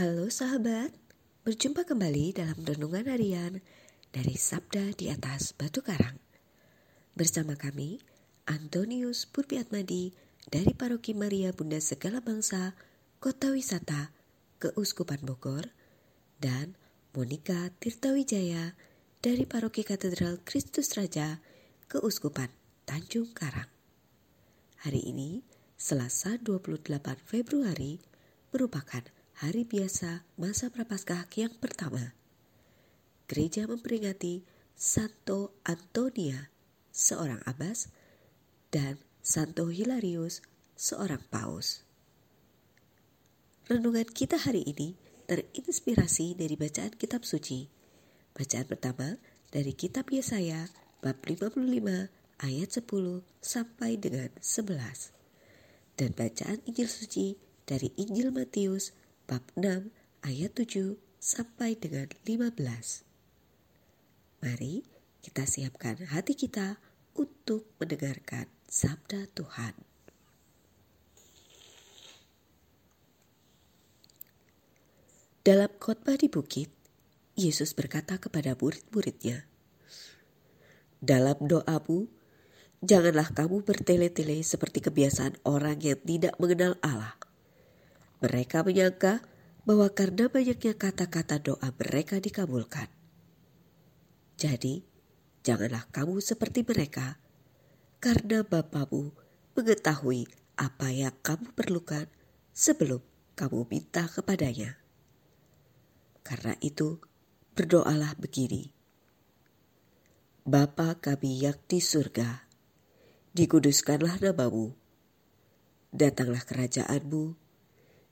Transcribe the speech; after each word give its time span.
Halo 0.00 0.32
sahabat, 0.32 0.96
berjumpa 1.44 1.84
kembali 1.84 2.32
dalam 2.32 2.56
renungan 2.64 3.04
harian 3.04 3.60
dari 4.08 4.32
Sabda 4.32 4.96
di 4.96 5.12
atas 5.12 5.52
Batu 5.52 5.84
Karang. 5.84 6.16
Bersama 7.12 7.52
kami, 7.52 8.00
Antonius 8.48 9.28
Purpiatmadi 9.28 10.16
dari 10.48 10.72
Paroki 10.72 11.12
Maria 11.12 11.52
Bunda 11.52 11.76
Segala 11.84 12.24
Bangsa, 12.24 12.72
Kota 13.20 13.52
Wisata, 13.52 14.08
Keuskupan 14.56 15.20
Bogor, 15.20 15.68
dan 16.40 16.80
Monika 17.12 17.68
Tirtawijaya 17.76 18.72
dari 19.20 19.44
Paroki 19.44 19.84
Katedral 19.84 20.40
Kristus 20.48 20.96
Raja, 20.96 21.44
Keuskupan 21.92 22.48
Tanjung 22.88 23.36
Karang. 23.36 23.68
Hari 24.80 25.12
ini, 25.12 25.44
Selasa 25.76 26.40
28 26.40 26.88
Februari, 27.20 28.00
merupakan 28.48 29.04
hari 29.40 29.64
biasa 29.64 30.28
masa 30.36 30.68
prapaskah 30.68 31.24
yang 31.32 31.56
pertama. 31.56 32.12
Gereja 33.24 33.64
memperingati 33.64 34.44
Santo 34.76 35.56
Antonia, 35.64 36.52
seorang 36.92 37.40
abbas, 37.48 37.88
dan 38.68 39.00
Santo 39.24 39.72
Hilarius, 39.72 40.44
seorang 40.76 41.24
paus. 41.32 41.88
Renungan 43.64 44.04
kita 44.12 44.36
hari 44.36 44.60
ini 44.60 45.00
terinspirasi 45.24 46.36
dari 46.36 46.60
bacaan 46.60 46.92
kitab 47.00 47.24
suci. 47.24 47.64
Bacaan 48.36 48.68
pertama 48.68 49.16
dari 49.48 49.72
kitab 49.72 50.12
Yesaya 50.12 50.68
bab 51.00 51.16
55 51.24 51.64
ayat 52.44 52.68
10 52.68 52.84
sampai 53.40 53.96
dengan 53.96 54.28
11. 54.36 55.96
Dan 55.96 56.12
bacaan 56.12 56.60
Injil 56.68 56.92
suci 56.92 57.40
dari 57.64 57.88
Injil 57.96 58.36
Matius 58.36 58.99
bab 59.30 59.46
6 59.54 59.94
ayat 60.26 60.58
7 60.58 60.98
sampai 61.22 61.78
dengan 61.78 62.10
15. 62.26 63.06
Mari 64.42 64.82
kita 65.22 65.46
siapkan 65.46 66.02
hati 66.02 66.34
kita 66.34 66.82
untuk 67.14 67.62
mendengarkan 67.78 68.50
sabda 68.66 69.30
Tuhan. 69.30 69.78
Dalam 75.46 75.70
khotbah 75.78 76.18
di 76.18 76.26
bukit, 76.26 76.74
Yesus 77.38 77.70
berkata 77.70 78.18
kepada 78.18 78.58
murid-muridnya, 78.58 79.46
"Dalam 80.98 81.38
doamu, 81.46 82.10
janganlah 82.82 83.30
kamu 83.30 83.62
bertele-tele 83.62 84.42
seperti 84.42 84.82
kebiasaan 84.82 85.38
orang 85.46 85.78
yang 85.78 86.02
tidak 86.02 86.34
mengenal 86.42 86.74
Allah." 86.82 87.19
Mereka 88.20 88.64
menyangka 88.64 89.24
bahwa 89.64 89.88
karena 89.92 90.28
banyaknya 90.28 90.76
kata-kata 90.76 91.40
doa 91.40 91.68
mereka 91.76 92.20
dikabulkan. 92.20 92.88
Jadi, 94.40 94.84
janganlah 95.44 95.88
kamu 95.92 96.20
seperti 96.20 96.64
mereka, 96.64 97.20
karena 98.00 98.40
Bapamu 98.44 99.12
mengetahui 99.56 100.28
apa 100.56 100.88
yang 100.92 101.12
kamu 101.20 101.52
perlukan 101.52 102.08
sebelum 102.52 103.00
kamu 103.36 103.68
minta 103.68 104.08
kepadanya. 104.08 104.80
Karena 106.24 106.56
itu, 106.60 107.00
berdoalah 107.56 108.16
begini. 108.16 108.72
Bapa 110.44 110.96
kami 110.96 111.44
yang 111.44 111.56
di 111.68 111.84
surga, 111.84 112.48
dikuduskanlah 113.36 114.20
namamu. 114.24 114.72
Datanglah 115.92 116.40
kerajaanmu, 116.44 117.36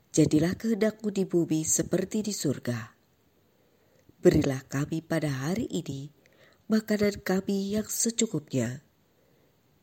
Jadilah 0.09 0.57
kehendakmu 0.57 1.13
di 1.13 1.21
bumi 1.29 1.61
seperti 1.61 2.25
di 2.25 2.33
surga. 2.33 2.97
Berilah 4.25 4.65
kami 4.65 5.05
pada 5.05 5.29
hari 5.29 5.69
ini 5.69 6.09
makanan 6.65 7.21
kami 7.21 7.77
yang 7.77 7.85
secukupnya, 7.85 8.81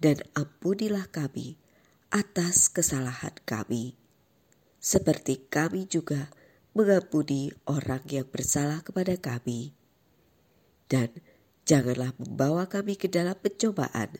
dan 0.02 0.18
ampunilah 0.34 1.06
kami 1.14 1.62
atas 2.10 2.66
kesalahan 2.66 3.38
kami, 3.46 3.94
seperti 4.82 5.46
kami 5.46 5.86
juga 5.86 6.34
mengampuni 6.74 7.54
orang 7.70 8.02
yang 8.10 8.26
bersalah 8.26 8.82
kepada 8.82 9.14
kami. 9.14 9.78
Dan 10.90 11.14
janganlah 11.70 12.10
membawa 12.18 12.66
kami 12.66 12.98
ke 12.98 13.06
dalam 13.06 13.38
pencobaan, 13.38 14.18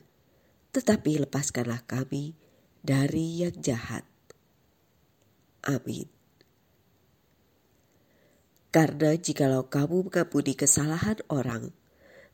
tetapi 0.71 1.27
lepaskanlah 1.27 1.83
kami 1.83 2.31
dari 2.79 3.43
yang 3.43 3.59
jahat. 3.59 4.07
Amin. 5.67 6.07
Karena 8.71 9.11
jikalau 9.19 9.67
kamu 9.67 10.07
mengampuni 10.07 10.55
kesalahan 10.55 11.19
orang, 11.27 11.75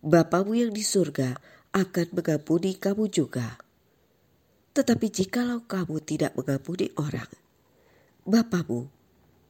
Bapamu 0.03 0.53
yang 0.53 0.75
di 0.75 0.83
surga 0.83 1.39
akan 1.73 2.07
mengampuni 2.13 2.75
kamu 2.77 3.09
juga. 3.09 3.57
Tetapi 4.77 5.07
jikalau 5.09 5.65
kamu 5.65 5.97
tidak 6.03 6.37
mengampuni 6.37 6.93
orang, 6.99 7.31
Bapamu 8.27 8.91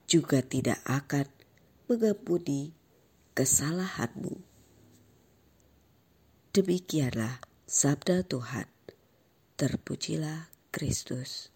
juga 0.08 0.40
tidak 0.46 0.80
akan 0.86 1.28
mengampuni 1.90 2.72
kesalahanmu. 3.34 4.38
Demikianlah 6.54 7.42
sabda 7.66 8.22
Tuhan. 8.22 8.70
Terpujilah 9.58 10.54
Kristus. 10.70 11.53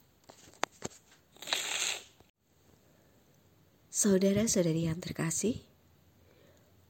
Saudara-saudari 3.98 4.86
yang 4.86 5.02
terkasih, 5.02 5.58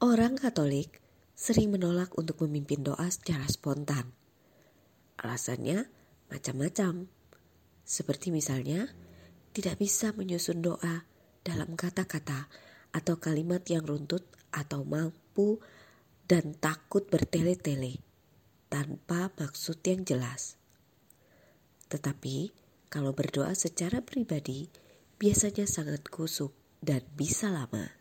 orang 0.03 0.35
Katolik 0.35 0.99
sering 1.39 1.71
menolak 1.71 2.11
untuk 2.19 2.43
memimpin 2.43 2.83
doa 2.83 3.07
secara 3.07 3.47
spontan. 3.47 4.11
Alasannya 5.15 5.87
macam-macam, 6.27 7.07
seperti 7.87 8.35
misalnya 8.35 8.91
tidak 9.55 9.79
bisa 9.79 10.11
menyusun 10.19 10.59
doa 10.59 11.07
dalam 11.47 11.79
kata-kata 11.79 12.51
atau 12.91 13.15
kalimat 13.23 13.63
yang 13.71 13.87
runtut 13.87 14.27
atau 14.51 14.83
mampu 14.83 15.63
dan 16.27 16.59
takut 16.59 17.07
bertele-tele 17.07 18.03
tanpa 18.67 19.31
maksud 19.39 19.79
yang 19.87 20.03
jelas. 20.03 20.59
Tetapi 21.87 22.51
kalau 22.91 23.15
berdoa 23.15 23.55
secara 23.55 24.03
pribadi 24.03 24.67
biasanya 25.15 25.63
sangat 25.71 26.03
kusuk 26.11 26.56
dan 26.81 27.01
bisa 27.17 27.49
lama. 27.49 27.97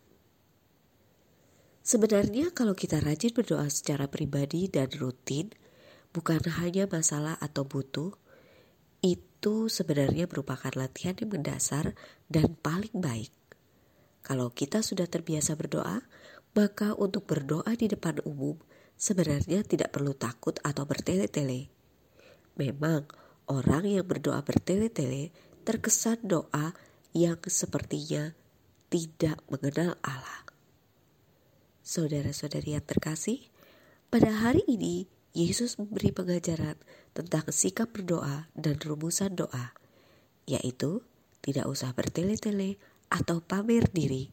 Sebenarnya 1.87 2.50
kalau 2.50 2.75
kita 2.75 2.98
rajin 2.98 3.31
berdoa 3.31 3.70
secara 3.70 4.10
pribadi 4.10 4.66
dan 4.66 4.91
rutin, 4.91 5.54
bukan 6.10 6.42
hanya 6.59 6.91
masalah 6.91 7.38
atau 7.38 7.62
butuh, 7.62 8.10
itu 9.06 9.70
sebenarnya 9.70 10.26
merupakan 10.26 10.75
latihan 10.75 11.14
yang 11.14 11.31
mendasar 11.31 11.94
dan 12.26 12.59
paling 12.59 12.91
baik. 12.98 13.31
Kalau 14.26 14.50
kita 14.50 14.82
sudah 14.82 15.06
terbiasa 15.06 15.54
berdoa, 15.54 16.03
maka 16.58 16.98
untuk 16.98 17.31
berdoa 17.31 17.70
di 17.78 17.87
depan 17.87 18.19
umum 18.26 18.58
sebenarnya 18.98 19.62
tidak 19.62 19.94
perlu 19.94 20.16
takut 20.16 20.58
atau 20.66 20.82
bertele-tele. 20.82 21.70
Memang 22.58 23.06
orang 23.47 23.87
yang 23.87 24.03
berdoa 24.03 24.43
bertele-tele 24.43 25.31
terkesan 25.62 26.19
doa 26.26 26.75
yang 27.14 27.38
sepertinya 27.47 28.34
tidak 28.97 29.45
mengenal 29.53 30.01
Allah. 30.01 30.49
Saudara-saudari 31.84 32.81
yang 32.81 32.87
terkasih, 32.89 33.53
pada 34.09 34.33
hari 34.33 34.65
ini 34.65 35.05
Yesus 35.37 35.77
memberi 35.77 36.17
pengajaran 36.17 36.81
tentang 37.12 37.45
sikap 37.53 37.93
berdoa 37.93 38.49
dan 38.56 38.81
rumusan 38.81 39.37
doa, 39.37 39.77
yaitu 40.49 41.05
tidak 41.45 41.69
usah 41.69 41.93
bertele-tele 41.93 42.81
atau 43.12 43.45
pamer 43.45 43.85
diri, 43.93 44.33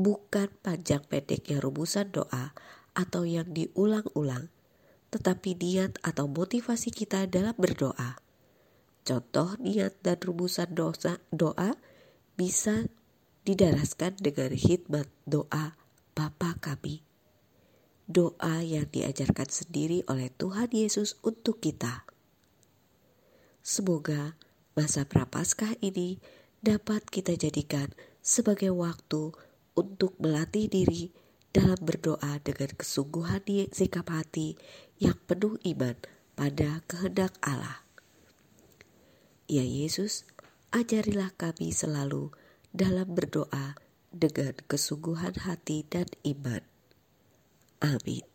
bukan 0.00 0.48
panjang 0.64 1.04
pendeknya 1.04 1.60
rumusan 1.60 2.08
doa 2.08 2.56
atau 2.96 3.28
yang 3.28 3.52
diulang-ulang, 3.52 4.48
tetapi 5.12 5.60
niat 5.60 6.00
atau 6.00 6.24
motivasi 6.24 6.88
kita 6.88 7.28
dalam 7.28 7.52
berdoa. 7.60 8.16
Contoh 9.04 9.60
niat 9.60 10.00
dan 10.00 10.16
rumusan 10.24 10.72
doa 10.72 11.76
bisa 12.34 12.88
didaraskan 13.44 14.16
dengan 14.16 14.56
hikmat 14.56 15.08
doa 15.28 15.76
Bapa 16.16 16.56
kami. 16.60 17.04
Doa 18.08 18.64
yang 18.64 18.88
diajarkan 18.88 19.48
sendiri 19.48 20.04
oleh 20.08 20.32
Tuhan 20.32 20.72
Yesus 20.72 21.20
untuk 21.24 21.60
kita. 21.60 22.08
Semoga 23.64 24.36
masa 24.76 25.08
prapaskah 25.08 25.76
ini 25.80 26.20
dapat 26.60 27.04
kita 27.08 27.36
jadikan 27.36 27.92
sebagai 28.24 28.72
waktu 28.72 29.32
untuk 29.76 30.16
melatih 30.20 30.68
diri 30.68 31.12
dalam 31.52 31.76
berdoa 31.80 32.40
dengan 32.40 32.72
kesungguhan 32.76 33.44
sikap 33.72 34.08
hati 34.08 34.56
yang 34.96 35.16
penuh 35.28 35.60
iman 35.64 35.96
pada 36.32 36.80
kehendak 36.88 37.36
Allah. 37.44 37.84
Ya 39.44 39.64
Yesus, 39.64 40.24
ajarilah 40.72 41.36
kami 41.36 41.70
selalu 41.70 42.32
dalam 42.74 43.14
berdoa 43.14 43.78
dengan 44.10 44.58
kesungguhan 44.66 45.38
hati 45.46 45.86
dan 45.86 46.10
iman. 46.26 46.66
Amin. 47.78 48.26